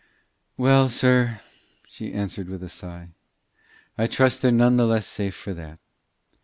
[0.57, 1.41] "Well, sir,"
[1.87, 3.09] she answered, with a sigh,
[3.99, 5.77] "I trust they're none the less safe for that.